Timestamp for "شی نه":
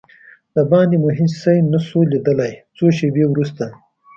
1.41-1.79